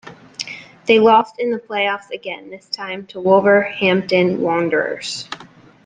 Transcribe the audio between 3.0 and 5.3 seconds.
to Wolverhampton Wanderers.